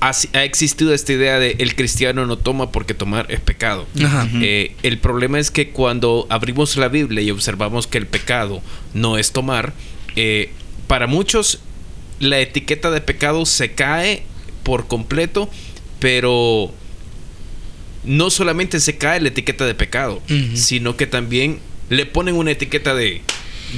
[0.00, 3.86] ha, existido esta idea de el cristiano no toma porque tomar es pecado.
[4.02, 4.28] Ajá.
[4.40, 8.62] Eh, el problema es que cuando abrimos la Biblia y observamos que el pecado
[8.94, 9.74] no es tomar,
[10.16, 10.50] eh,
[10.86, 11.60] para muchos
[12.18, 14.22] la etiqueta de pecado se cae
[14.62, 15.50] por completo,
[15.98, 16.72] pero
[18.04, 20.22] no solamente se cae la etiqueta de pecado,
[20.54, 21.58] sino que también
[21.90, 23.22] le ponen una etiqueta de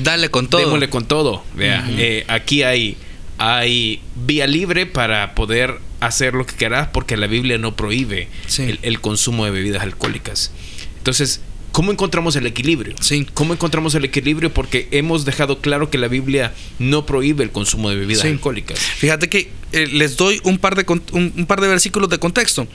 [0.03, 0.61] Dale con todo.
[0.61, 1.45] démosle con todo.
[1.55, 2.97] Vea, eh, aquí hay,
[3.39, 8.62] hay vía libre para poder hacer lo que quieras porque la Biblia no prohíbe Sí.
[8.62, 10.51] el, el consumo de bebidas alcohólicas.
[10.99, 11.41] Entonces,
[11.73, 12.95] ¿cómo encontramos el equilibrio?
[13.01, 13.27] Sí.
[13.35, 14.53] ¿Cómo encontramos el equilibrio?
[14.53, 18.29] Porque hemos dejado claro que la Biblia no prohíbe el consumo de bebidas Sí.
[18.29, 18.79] alcohólicas.
[18.79, 22.69] Fíjate que eh, les doy un par de un par de versículos de contexto.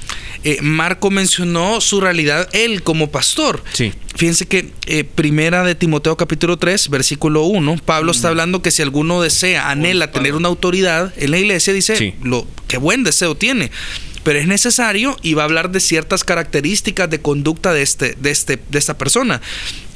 [0.43, 3.63] Eh, Marco mencionó su realidad él como pastor.
[3.73, 3.93] Sí.
[4.17, 8.81] Fíjense que eh, primera de Timoteo capítulo 3, versículo 1, Pablo está hablando que si
[8.81, 12.15] alguno desea, anhela tener una autoridad en la iglesia, dice, Sí.
[12.23, 13.69] lo qué buen deseo tiene.
[14.23, 18.31] Pero es necesario y va a hablar de ciertas características de conducta de, este, de,
[18.31, 19.39] este, de esta persona.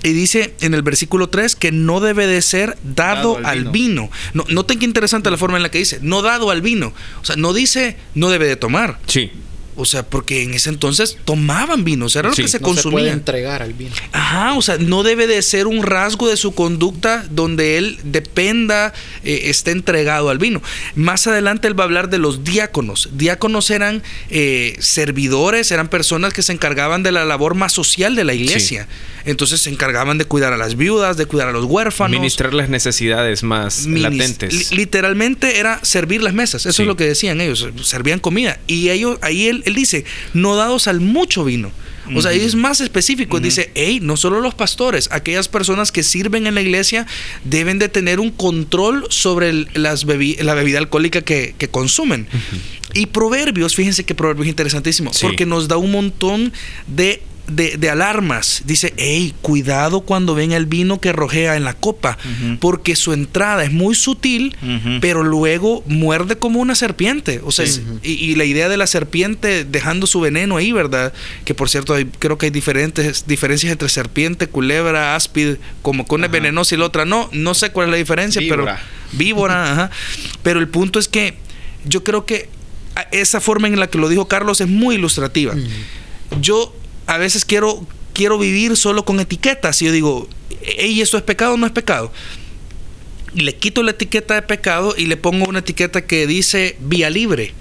[0.03, 3.63] Y dice en el versículo 3 que no debe de ser dado, Dado al al
[3.71, 4.09] vino.
[4.33, 6.93] No, noten qué interesante la forma en la que dice, no dado al vino.
[7.21, 8.99] O sea, no dice no debe de tomar.
[9.07, 9.31] Sí.
[9.75, 12.41] O sea, porque en ese entonces tomaban vino, o sea, era lo Sí.
[12.43, 13.13] que se no se puede consumía.
[13.13, 13.91] entregar al vino.
[14.11, 18.93] Ajá, o sea, no debe de ser un rasgo de su conducta donde él dependa,
[19.23, 20.61] eh, esté entregado al vino.
[20.95, 23.09] Más adelante él va a hablar de los diáconos.
[23.13, 28.23] Diáconos eran eh, servidores, eran personas que se encargaban de la labor más social de
[28.23, 28.87] la iglesia.
[29.25, 32.11] Entonces se encargaban de cuidar a las viudas, de cuidar a los huérfanos.
[32.19, 34.71] Ministrar las necesidades más Minis- latentes.
[34.71, 36.65] li- literalmente era servir las mesas.
[36.65, 36.81] Eso Sí.
[36.83, 37.67] es lo que decían ellos.
[37.83, 38.59] Servían comida.
[38.67, 41.71] Y ellos, ahí él, él dice, no dados al mucho vino.
[42.15, 43.39] O sea, es más específico.
[43.39, 47.05] Dice, hey, no solo los pastores, aquellas personas que sirven en la iglesia
[47.45, 52.27] deben de tener un control sobre el- las bebi- la bebida alcohólica que, que consumen.
[52.93, 55.25] Y Proverbios, fíjense que Proverbios es interesantísimo, Sí.
[55.25, 56.51] porque nos da un montón
[56.87, 58.61] de, de, de alarmas.
[58.65, 62.17] Dice, hey, cuidado cuando ven el vino que rojea en la copa,
[62.59, 64.55] porque su entrada es muy sutil,
[65.01, 67.41] pero luego muerde como una serpiente.
[67.43, 67.81] O sea, Sí.
[68.01, 71.13] es- y, y la idea de la serpiente dejando su veneno ahí, ¿verdad?
[71.45, 76.15] Que por cierto, hay- creo que hay diferentes diferencias entre serpiente, culebra, áspid, como que
[76.15, 77.29] una es venenosa y la otra no.
[77.33, 78.79] No sé cuál es la diferencia, Víbora.
[79.09, 79.91] pero víbora, ajá.
[80.43, 81.35] Pero el punto es que
[81.85, 82.49] yo creo que
[83.11, 85.53] esa forma en la que lo dijo Carlos es muy ilustrativa.
[86.39, 86.73] Yo
[87.11, 90.29] a veces quiero quiero vivir solo con etiquetas y yo digo,
[90.81, 92.11] ¿y esto es pecado o no es pecado?
[93.35, 97.09] Y le quito la etiqueta de pecado y le pongo una etiqueta que dice vía
[97.09, 97.53] libre.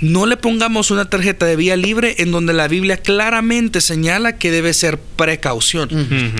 [0.00, 4.50] No le pongamos una tarjeta de vía libre en donde la Biblia claramente señala que
[4.50, 5.88] debe ser precaución.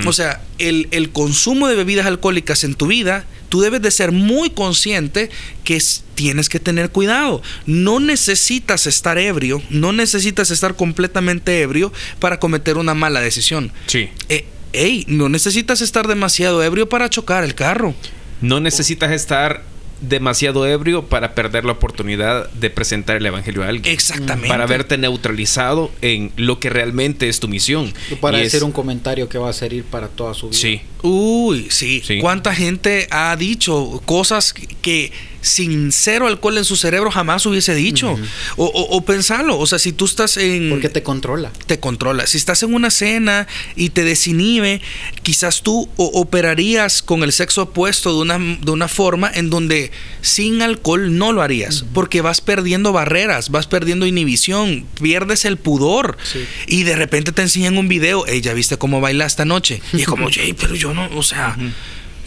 [0.05, 4.12] O sea, el, el consumo de bebidas alcohólicas en tu vida, tú debes de ser
[4.12, 5.28] muy consciente
[5.62, 7.42] que es- tienes que tener cuidado.
[7.66, 13.70] No necesitas estar ebrio, no necesitas estar completamente ebrio para cometer una mala decisión.
[13.88, 14.08] Sí.
[14.30, 17.94] Eh, ey, no necesitas estar demasiado ebrio para chocar el carro.
[18.40, 19.62] No necesitas estar
[20.02, 23.92] demasiado ebrio para perder la oportunidad de presentar el evangelio a alguien.
[23.92, 24.48] Exactamente.
[24.48, 27.92] Para verte neutralizado en lo que realmente es tu misión.
[28.20, 30.58] Para Y es- un comentario que va a servir para toda su vida.
[30.58, 30.82] Sí.
[31.02, 32.02] Uy, sí.
[32.04, 32.18] Sí.
[32.20, 35.12] ¿Cuánta gente ha dicho cosas que- que
[35.42, 38.16] sin cero alcohol en su cerebro jamás hubiese dicho?
[38.57, 40.70] o, o- o pensarlo, o sea, si tú estás en...
[40.70, 41.52] Porque te controla.
[41.66, 42.26] te controla.
[42.26, 44.81] Si estás en una cena y te desinhibe,
[45.22, 50.62] quizás tú operarías con el sexo opuesto de una, de una forma en donde sin
[50.62, 56.44] alcohol no lo harías, porque vas perdiendo barreras, vas perdiendo inhibición, pierdes el pudor Sí.
[56.66, 59.83] y de repente te enseñan un video, hey, ya viste cómo baila esta noche.
[59.92, 61.57] Y es como, "Ey, pero yo no, o sea...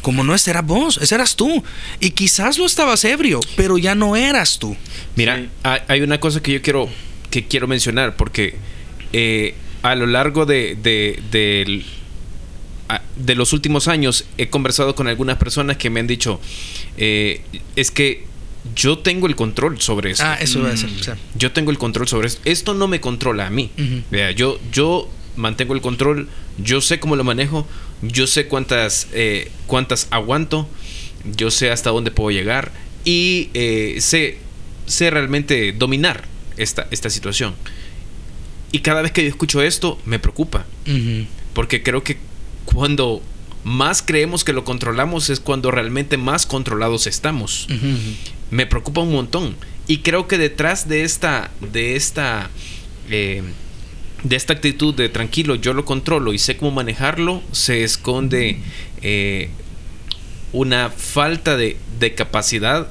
[0.06, 1.64] Como no ese eras vos, ese eras tú.
[2.00, 4.78] Y quizás no estabas ebrio, pero ya no eras tú.
[5.16, 5.50] Mira, Sí.
[5.88, 6.88] hay, una cosa que yo quiero,
[7.32, 8.54] que quiero mencionar, porque
[9.14, 11.84] eh, a lo largo de, de,
[13.36, 16.40] los últimos años he conversado con algunas personas que me han dicho,
[16.98, 17.42] eh,
[17.76, 18.26] es que
[18.76, 20.24] yo tengo el control sobre eso.
[20.24, 20.78] Ah, eso va a Mm.
[20.78, 21.04] ser.
[21.04, 22.42] sea, Yo tengo el control sobre esto.
[22.46, 23.72] Esto no me controla a mí.
[24.12, 27.68] Vea, yo, yo mantengo el control, yo sé cómo lo manejo,
[28.08, 30.68] yo sé cuántas, eh, cuántas aguanto,
[31.36, 32.72] yo sé hasta dónde puedo llegar
[33.04, 34.38] y eh, sé,
[34.86, 36.26] sé realmente dominar
[36.58, 37.56] esta, esta situación.
[38.72, 40.66] Y cada vez que yo escucho esto, me preocupa.
[41.54, 42.18] Porque creo que
[42.66, 43.22] cuando
[43.64, 47.68] más creemos que lo controlamos es cuando realmente más controlados estamos.
[48.52, 49.56] Me preocupa un montón.
[49.88, 52.50] Y creo que detrás de esta, de esta,
[53.10, 53.44] eh,
[54.26, 58.58] de esta actitud de tranquilo, yo lo controlo y sé cómo manejarlo, se esconde
[59.02, 59.50] eh,
[60.52, 62.88] una falta de, de capacidad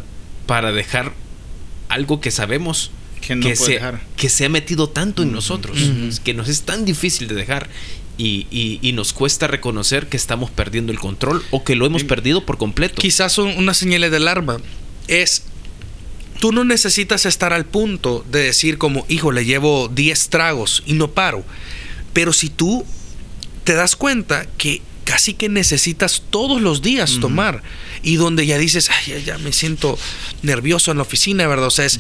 [0.46, 1.12] para dejar
[1.88, 4.00] algo que sabemos Que no puede se, dejar.
[4.16, 5.78] que se ha metido tanto en nosotros,
[6.24, 7.68] que nos es tan difícil de dejar.
[8.16, 12.04] Y, y- y nos cuesta reconocer que estamos perdiendo el control o que lo hemos
[12.04, 13.02] perdido por completo.
[13.02, 14.58] Quizás son unas señales de alarma.
[15.08, 15.46] Es.
[16.44, 20.92] Tú no necesitas estar al punto de decir, como, hijo, le llevo 10 tragos y
[20.92, 21.42] no paro.
[22.12, 22.84] Pero si tú
[23.64, 27.62] te das cuenta que casi que necesitas todos los días tomar
[28.02, 29.98] y donde ya dices, ay, ya, ya me siento
[30.42, 31.68] nervioso en la oficina, ¿verdad?
[31.68, 31.98] O sea, es.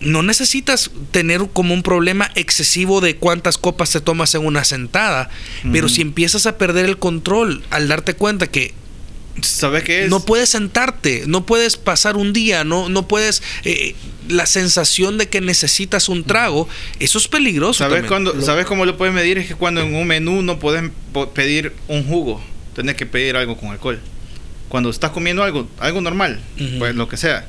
[0.00, 5.30] No necesitas tener como un problema excesivo de cuántas copas te tomas en una sentada,
[5.70, 8.74] pero si empiezas a perder el control al darte cuenta que
[9.42, 10.10] ¿Sabes qué es?
[10.10, 13.42] no puedes sentarte, no puedes pasar un día, no, no puedes.
[13.64, 13.94] eh,
[14.28, 16.68] la sensación de que necesitas un trago,
[16.98, 17.78] eso es peligroso.
[17.84, 18.08] ¿Sabes, también.
[18.08, 19.38] cuando, ¿Sabes cómo lo puedes medir?
[19.38, 20.90] Es que cuando en un menú no puedes
[21.32, 22.42] pedir un jugo,
[22.74, 24.00] tienes que pedir algo con alcohol.
[24.68, 26.78] Cuando estás comiendo algo, algo normal, Ujú.
[26.80, 27.46] pues lo que sea,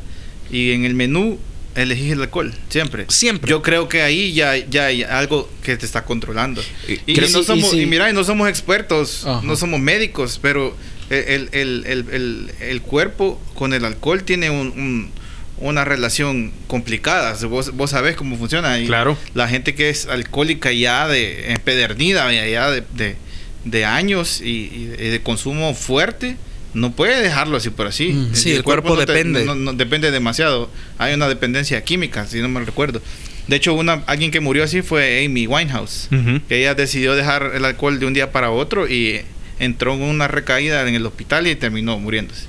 [0.52, 1.40] y en el menú
[1.74, 3.06] elegís el alcohol, siempre.
[3.10, 3.50] Siempre.
[3.50, 6.62] Yo creo que ahí ya, ya hay algo que te está controlando.
[6.88, 7.82] Y- Y, creo- no sí, somos, y sí.
[7.82, 9.42] y mira, y no somos expertos, Ajá.
[9.44, 10.78] no somos médicos, pero
[11.10, 15.12] el, el- el- el- el cuerpo con el alcohol tiene un- un-
[15.60, 17.36] una relación complicada.
[17.48, 18.78] Vos, vos sabés cómo funciona.
[18.80, 19.18] Y Claro.
[19.34, 23.16] La gente que es alcohólica ya de empedernida, ya de, de,
[23.66, 26.38] de años y, y de, consumo fuerte,
[26.74, 28.10] no puede dejarlo así por así.
[28.10, 28.36] Mm.
[28.36, 29.46] Sí, el cuerpo no te- depende.
[29.46, 30.70] no- no- depende demasiado.
[31.00, 33.02] Hay una dependencia química, si no me recuerdo.
[33.48, 36.10] De hecho, una, alguien que murió así fue Amy Winehouse.
[36.12, 36.42] Ujú.
[36.48, 39.22] Que ella decidió dejar el alcohol de un día para otro y
[39.60, 42.44] entró en una recaída en el hospital y terminó muriéndose.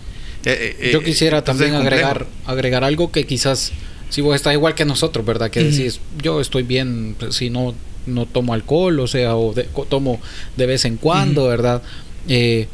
[0.44, 3.72] Eh, eh, Yo eh, quisiera entonces también agregar, agregar algo que quizás,
[4.08, 5.50] si vos estás igual que nosotros, ¿verdad?
[5.50, 7.74] Que decís, yo estoy bien pues, si no,
[8.06, 10.20] no tomo alcohol, o sea, o de- co- tomo
[10.56, 11.82] de vez en cuando, ¿verdad?
[12.28, 12.68] Eh,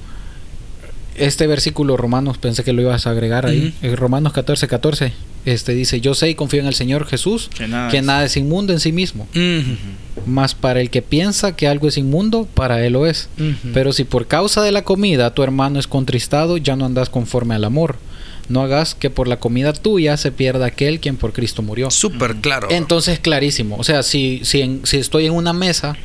[1.17, 5.13] este versículo Romanos, pensé que lo ibas a agregar ahí, eh, Romanos 14, 14,
[5.45, 8.25] este dice, yo sé y confío en el Señor Jesús, Que nada que es- nada
[8.25, 9.77] es inmundo en sí mismo, Ujú,
[10.27, 13.29] mas para el que piensa que algo es inmundo, para él lo es.
[13.75, 17.55] Pero si por causa de la comida tu hermano es contristado, ya no andas conforme
[17.55, 17.97] al amor.
[18.49, 21.91] No hagas que por la comida tuya se pierda aquel quien por Cristo murió.
[21.91, 22.69] Súper claro.
[22.71, 23.77] Entonces, clarísimo.
[23.79, 25.97] O sea, si, si, en- si estoy en una mesa,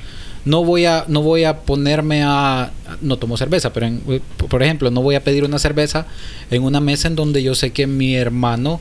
[0.46, 2.72] no voy a, no voy a ponerme a.
[3.02, 4.02] No tomo cerveza, pero en-
[4.50, 6.06] por ejemplo, no voy a pedir una cerveza
[6.50, 8.80] en una mesa en donde yo sé que mi hermano.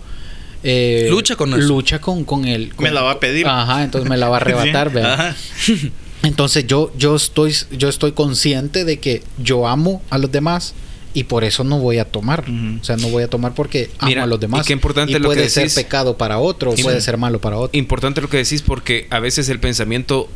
[0.63, 1.61] Eh, Lucha con eso.
[1.61, 2.73] Lucha con, con él.
[2.79, 3.47] Me la va a pedir.
[3.47, 5.13] Ajá, entonces me la va a arrebatar, Sí, ¿verdad?
[5.29, 5.37] ajá.
[6.25, 10.75] Entonces yo, yo estoy, yo estoy consciente de que yo amo a los demás
[11.15, 12.45] y por eso no voy a tomar.
[12.81, 14.65] O sea, no voy a tomar porque amo Mira, a los demás.
[14.65, 17.57] y qué importante Y lo que puede ser pecado para otro, puede ser malo para
[17.57, 17.79] otro.
[17.79, 20.29] Importante lo que decís porque a veces el pensamiento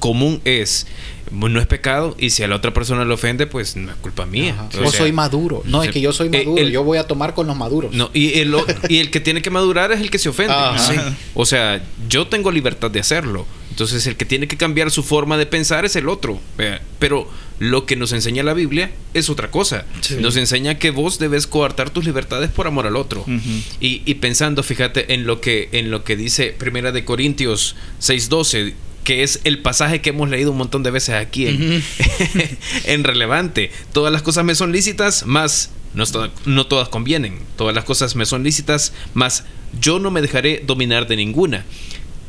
[0.00, 0.86] común es
[1.30, 4.26] no es pecado y si a la otra persona le ofende pues no es culpa
[4.26, 4.68] mía.
[4.78, 5.62] O sea, soy maduro.
[5.66, 6.62] No, es que yo soy eh, maduro.
[6.62, 7.92] el- yo voy a tomar con los maduros.
[7.94, 10.54] No, y el, o- y el que tiene que madurar es el que se ofende.
[10.78, 10.94] Sí.
[11.34, 13.46] O sea, yo tengo libertad de hacerlo.
[13.70, 16.40] Entonces, el que tiene que cambiar su forma de pensar es el otro.
[16.98, 19.84] Pero lo que nos enseña la Biblia es otra cosa.
[20.00, 20.16] Sí.
[20.18, 23.24] Nos enseña que vos debes coartar tus libertades por amor al otro.
[23.80, 28.72] Y, y pensando, fíjate, en lo que, en lo que dice Primera de Corintios 6.12,
[29.06, 31.84] que es el pasaje que hemos leído un montón de veces aquí en,
[32.86, 33.70] en Relevante.
[33.92, 36.04] Todas las cosas me son lícitas, más no,
[36.44, 37.38] no todas convienen.
[37.56, 39.44] Todas las cosas me son lícitas, más
[39.80, 41.64] yo no me dejaré dominar de ninguna.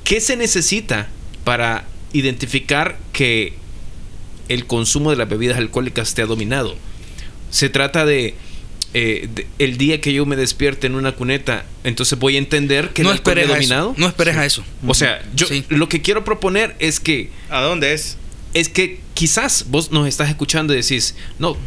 [0.03, 1.09] ¿Qué se necesita
[1.43, 3.53] para identificar que
[4.47, 6.75] el consumo de las bebidas alcohólicas te ha dominado?
[7.49, 8.35] Se trata de,
[8.93, 12.89] eh, de- el día que yo me despierte en una cuneta, entonces voy a entender
[12.89, 13.93] que no el esperes dominado.
[13.97, 14.63] No esperes a eso.
[14.87, 15.65] O sea, yo Sí.
[15.69, 18.17] lo que quiero proponer es que ¿A dónde es?
[18.53, 21.57] es que quizás vos nos estás escuchando y decís, no,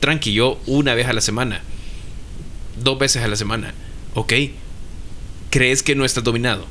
[0.00, 1.62] tranqui, yo una vez a la semana,
[2.82, 3.74] dos veces a la semana,
[4.14, 4.32] ¿ok?
[5.50, 6.66] ¿Crees que no estás dominado?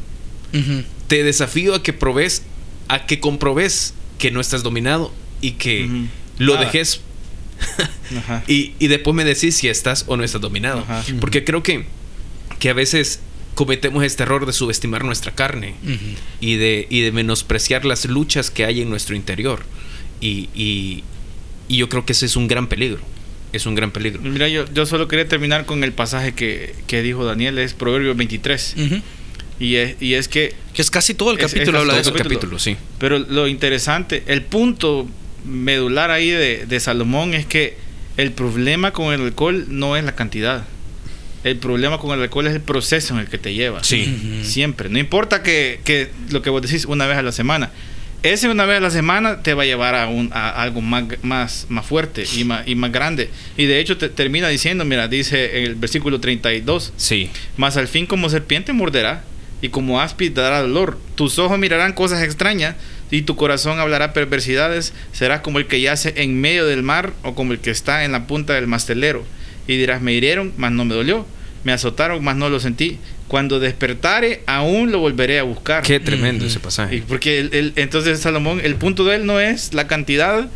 [1.08, 2.44] Te desafío a que probes,
[2.88, 5.90] a que comprobes que no estás dominado y que
[6.38, 6.66] lo Nada.
[6.66, 7.02] dejes
[8.18, 8.44] Ajá.
[8.48, 10.80] y, y después me decís si estás o no estás dominado.
[10.80, 11.04] Ajá.
[11.20, 11.86] Porque creo que,
[12.60, 13.20] que a veces
[13.56, 15.76] cometemos este error de subestimar nuestra carne
[16.40, 19.64] y de, y de menospreciar las luchas que hay en nuestro interior.
[20.22, 21.04] Y, y,
[21.68, 23.00] y yo creo que ese es un gran peligro.
[23.54, 24.22] Es un gran peligro.
[24.22, 28.16] Mira, yo, yo solo quería terminar con el pasaje que, que dijo Daniel, es Proverbios
[28.18, 28.76] 23.
[28.78, 29.02] Ujú.
[29.60, 32.02] Y es, y es que, Que es casi todo el Es- es capítulo habla de
[32.02, 32.12] eso.
[32.12, 32.40] Todo capítulo.
[32.58, 32.78] capítulo, sí.
[33.00, 35.08] pero lo interesante, el punto
[35.48, 37.78] medular ahí de, de Salomón es que
[38.18, 40.64] El problema con el alcohol no es la cantidad.
[41.44, 43.84] El problema con el alcohol es el proceso en el que te lleva.
[43.84, 44.42] Sí.
[44.44, 44.90] Siempre.
[44.90, 47.70] No importa que, que lo que vos decís una vez a la semana.
[48.24, 51.04] Ese una vez a la semana te va a llevar a, un, a algo más,
[51.22, 53.30] más, más fuerte y más, y más grande.
[53.56, 57.30] Y de hecho te, termina diciendo, mira, dice en el versículo 32, Sí.
[57.56, 59.24] más al fin como serpiente morderá
[59.62, 60.98] y como áspid dará dolor.
[61.16, 62.76] Tus ojos mirarán cosas extrañas
[63.12, 64.94] y tu corazón hablará perversidades.
[65.14, 68.12] Serás como el que yace en medio del mar o como el que está en
[68.12, 69.24] la punta del mastelero.
[69.68, 71.26] Y dirás, me hirieron, mas no me dolió.
[71.64, 72.98] Me azotaron, mas no lo sentí.
[73.28, 75.84] Cuando despertare, aún lo volveré a buscar.
[75.84, 77.04] Qué tremendo ese Y pasaje.
[77.08, 80.48] porque el- el- entonces Salomón, el punto de él no es la cantidad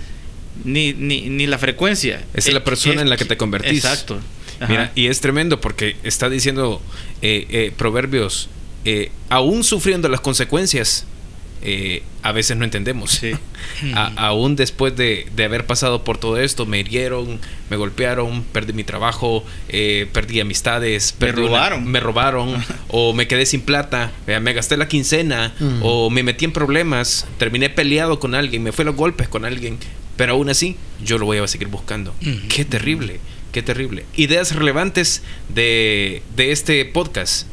[0.63, 2.21] ni, ni, ni la frecuencia.
[2.33, 3.83] Es la persona en la que te convertís.
[3.83, 4.19] Exacto.
[4.59, 4.69] Ajá.
[4.71, 6.81] Mira, y es tremendo porque está diciendo
[7.21, 8.47] eh, eh, Proverbios,
[8.85, 11.05] eh, aún sufriendo las consecuencias,
[11.63, 13.11] eh, a veces no entendemos.
[13.11, 13.31] Sí.
[13.95, 18.73] A- aún después de, de haber pasado por todo esto, me hirieron, me golpearon, perdí
[18.73, 21.85] mi trabajo, eh, perdí amistades, Me perdí una- robaron.
[21.87, 25.79] me robaron, o me quedé sin plata, eh, me gasté la quincena, Mm.
[25.83, 29.77] o me metí en problemas, terminé peleado con alguien, me fue los golpes con alguien,
[30.17, 32.13] pero aún así yo lo voy a seguir buscando.
[32.21, 32.47] Ujú.
[32.49, 33.19] Qué terrible,
[33.51, 34.05] qué terrible.
[34.15, 37.47] Ideas relevantes de, de este podcast.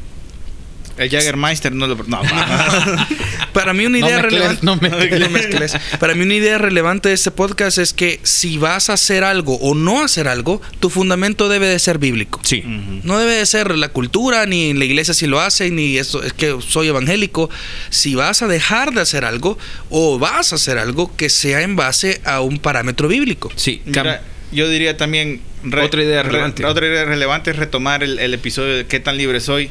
[0.97, 1.95] El Jaggermeister no lo.
[2.07, 2.21] No,
[3.53, 4.65] Para mí una idea relevante.
[4.65, 5.19] no mezcles.
[5.19, 5.73] No mezcles.
[5.99, 9.55] Para mí una idea relevante de este podcast es que si vas a hacer algo
[9.55, 12.39] o no hacer algo, tu fundamento debe de ser bíblico.
[12.43, 12.63] Sí.
[13.03, 16.33] No debe de ser la cultura, ni la iglesia si lo hace, ni esto, es
[16.33, 17.49] que soy evangélico.
[17.89, 19.57] Si vas a dejar de hacer algo
[19.89, 23.51] o vas a hacer algo que sea en base a un parámetro bíblico.
[23.55, 25.41] Sí, Mira, yo diría también.
[25.83, 26.63] Otra idea relevante.
[26.65, 29.69] otra idea relevante es retomar el, el episodio de ¿Qué tan libre soy?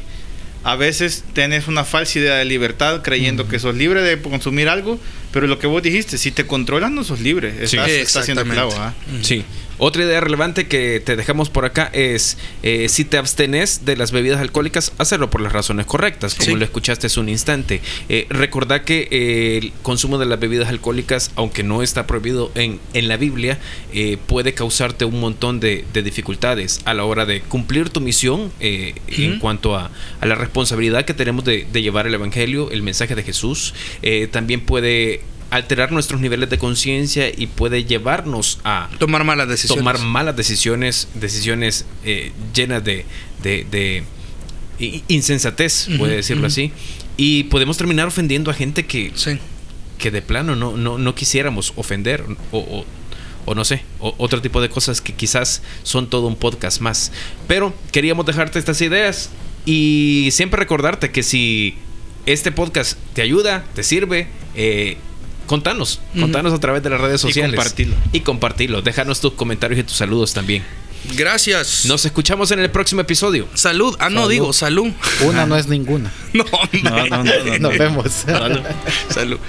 [0.63, 4.99] A veces tenés una falsa idea de libertad creyendo que sos libre de consumir algo,
[5.31, 7.51] pero lo que vos dijiste, si te controlan no sos libre.
[7.67, 7.77] Sí.
[7.77, 8.75] Estás, estás haciendo Exactamente.
[8.75, 8.75] clavo.
[8.77, 8.93] ¿ah?
[9.21, 9.43] Sí.
[9.81, 14.11] Otra idea relevante que te dejamos por acá es eh, si te abstenes de las
[14.11, 16.55] bebidas alcohólicas, hacerlo por las razones correctas, como Sí.
[16.55, 17.79] lo escuchaste hace un instante.
[18.09, 22.81] Eh, recordá que eh, el consumo de las bebidas alcohólicas, aunque no está prohibido en,
[22.93, 23.57] en la Biblia,
[23.93, 28.51] eh, puede causarte un montón de, de dificultades a la hora de cumplir tu misión
[28.59, 32.81] eh, en cuanto a, a la responsabilidad que tenemos de, de llevar el Evangelio, el
[32.83, 33.73] mensaje de Jesús.
[34.01, 35.18] Eh, también puede
[35.49, 39.79] alterar nuestros niveles de conciencia y puede llevarnos a Tomar malas decisiones.
[39.79, 43.05] tomar malas decisiones, decisiones eh, llenas de,
[43.41, 44.03] de, de
[45.07, 46.71] insensatez, puede decirlo así.
[47.17, 49.37] Y podemos terminar ofendiendo a gente que, Sí.
[49.97, 52.85] que de plano no, no, no quisiéramos ofender o, o-
[53.45, 57.11] o no sé, o- otro tipo de cosas que quizás son todo un podcast más.
[57.47, 59.31] Pero queríamos dejarte estas ideas
[59.65, 61.75] y siempre recordarte que si
[62.25, 64.97] este podcast te ayuda, te sirve, eh,
[65.49, 67.55] contanos, contanos a través de las redes Y sociales.
[67.55, 67.95] compartilo.
[68.13, 68.81] Y compartilo.
[68.83, 70.63] Déjanos tus comentarios y tus saludos también.
[71.15, 71.85] Gracias.
[71.85, 73.47] Nos escuchamos en el próximo episodio.
[73.55, 73.95] Salud.
[73.99, 74.31] Ah, no, Salud.
[74.31, 74.87] digo, salud.
[75.21, 76.11] Una no es ninguna.
[76.33, 76.43] No,
[76.83, 77.59] No, no, no, no, no.
[77.59, 78.25] Nos vemos.
[79.09, 79.39] Salud.